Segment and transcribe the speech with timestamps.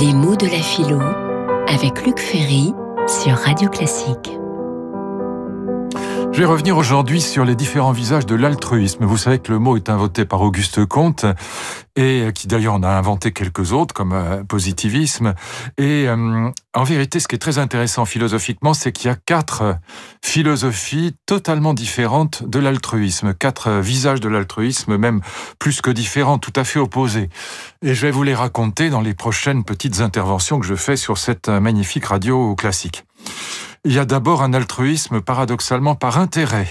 [0.00, 1.00] Les mots de la philo
[1.68, 2.74] avec Luc Ferry
[3.06, 4.30] sur Radio Classique.
[6.32, 9.06] Je vais revenir aujourd'hui sur les différents visages de l'altruisme.
[9.06, 11.24] Vous savez que le mot est inventé par Auguste Comte
[11.96, 15.32] et qui d'ailleurs en a inventé quelques autres comme euh, positivisme.
[15.78, 19.78] Et euh, en vérité, ce qui est très intéressant philosophiquement, c'est qu'il y a quatre
[20.22, 25.22] philosophies totalement différentes de l'altruisme, quatre visages de l'altruisme, même
[25.58, 27.30] plus que différents, tout à fait opposés.
[27.82, 31.18] Et je vais vous les raconter dans les prochaines petites interventions que je fais sur
[31.18, 33.04] cette magnifique radio classique.
[33.88, 36.66] Il y a d'abord un altruisme paradoxalement par intérêt,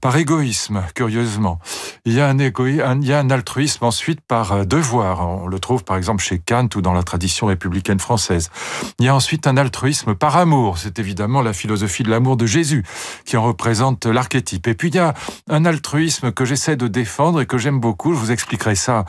[0.00, 1.60] par égoïsme, curieusement.
[2.04, 5.28] Il y a un, il y a un altruisme ensuite par euh, devoir.
[5.28, 8.50] On le trouve par exemple chez Kant ou dans la tradition républicaine française.
[8.98, 10.78] Il y a ensuite un altruisme par amour.
[10.78, 12.84] C'est évidemment la philosophie de l'amour de Jésus
[13.24, 14.66] qui en représente l'archétype.
[14.66, 15.14] Et puis il y a
[15.48, 18.14] un altruisme que j'essaie de défendre et que j'aime beaucoup.
[18.14, 19.04] Je vous expliquerai ça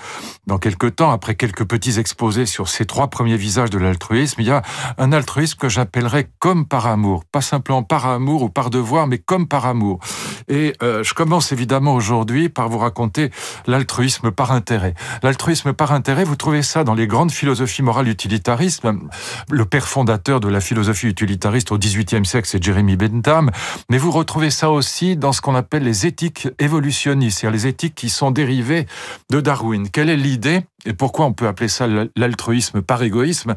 [0.46, 4.40] dans quelques temps après quelques petits exposés sur ces trois premiers visages de l'altruisme.
[4.40, 4.62] Il y a
[5.00, 9.48] un altruisme que j'appellerais comme par amour simplement par amour ou par devoir, mais comme
[9.48, 10.00] par amour.
[10.48, 13.32] Et euh, je commence évidemment aujourd'hui par vous raconter
[13.68, 14.94] l'altruisme par intérêt.
[15.24, 18.88] L'altruisme par intérêt, vous trouvez ça dans les grandes philosophies morales utilitaristes.
[19.50, 23.52] Le père fondateur de la philosophie utilitariste au XVIIIe siècle, c'est Jeremy Bentham.
[23.90, 27.96] Mais vous retrouvez ça aussi dans ce qu'on appelle les éthiques évolutionnistes, c'est-à-dire les éthiques
[27.96, 28.88] qui sont dérivées
[29.30, 29.90] de Darwin.
[29.90, 33.56] Quelle est l'idée et pourquoi on peut appeler ça l'altruisme par égoïsme?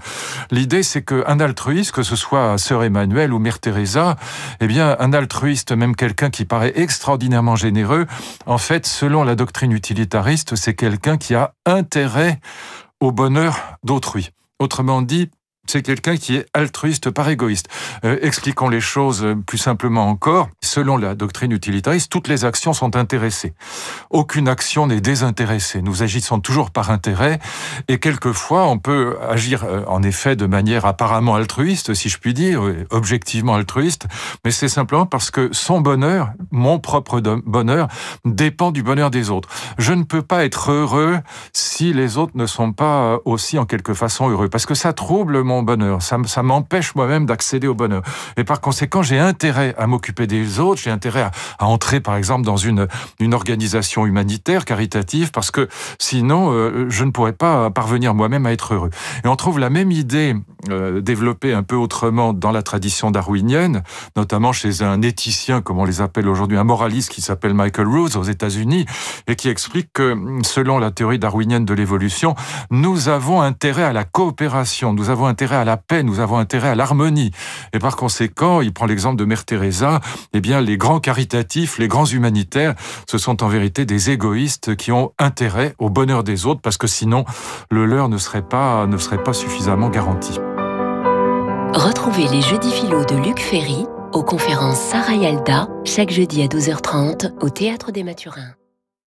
[0.50, 4.16] L'idée, c'est qu'un altruiste, que ce soit Sœur Emmanuel ou Mère Teresa,
[4.60, 8.06] eh bien, un altruiste, même quelqu'un qui paraît extraordinairement généreux,
[8.46, 12.40] en fait, selon la doctrine utilitariste, c'est quelqu'un qui a intérêt
[13.00, 14.30] au bonheur d'autrui.
[14.58, 15.30] Autrement dit,
[15.66, 17.68] c'est quelqu'un qui est altruiste par égoïste.
[18.04, 20.48] Euh, expliquons les choses plus simplement encore.
[20.60, 23.54] Selon la doctrine utilitariste, toutes les actions sont intéressées.
[24.10, 25.80] Aucune action n'est désintéressée.
[25.80, 27.38] Nous agissons toujours par intérêt
[27.86, 32.34] et quelquefois on peut agir euh, en effet de manière apparemment altruiste, si je puis
[32.34, 34.06] dire, objectivement altruiste,
[34.44, 37.88] mais c'est simplement parce que son bonheur, mon propre bonheur,
[38.24, 39.48] dépend du bonheur des autres.
[39.78, 41.18] Je ne peux pas être heureux
[41.52, 45.42] si les autres ne sont pas aussi en quelque façon heureux, parce que ça trouble
[45.42, 48.02] mon bonheur, ça, m'empêche moi-même d'accéder au bonheur.
[48.38, 52.44] Et par conséquent, j'ai intérêt à m'occuper des autres, j'ai intérêt à, entrer par exemple
[52.44, 52.88] dans une,
[53.20, 55.68] une organisation humanitaire, caritative, parce que
[55.98, 58.90] sinon, euh, je ne pourrais pas parvenir moi-même à être heureux.
[59.24, 60.36] Et on trouve la même idée
[60.70, 63.82] euh, développée un peu autrement dans la tradition darwinienne,
[64.16, 68.16] notamment chez un éthicien, comme on les appelle aujourd'hui, un moraliste qui s'appelle Michael Rose
[68.16, 68.86] aux États-Unis,
[69.26, 72.34] et qui explique que selon la théorie darwinienne de l'évolution,
[72.70, 76.68] nous avons intérêt à la coopération, nous avons intérêt à la paix, nous avons intérêt
[76.68, 77.32] à l'harmonie.
[77.72, 80.00] Et par conséquent, il prend l'exemple de Mère Teresa,
[80.32, 82.74] eh bien, les grands caritatifs, les grands humanitaires,
[83.08, 86.86] ce sont en vérité des égoïstes qui ont intérêt au bonheur des autres, parce que
[86.86, 87.24] sinon,
[87.70, 90.38] le leur ne serait pas, ne serait pas suffisamment garanti.
[91.74, 97.32] Retrouvez les Jeudis philo de Luc Ferry aux conférences Sarah Yalda, chaque jeudi à 12h30
[97.40, 98.54] au Théâtre des Mathurins.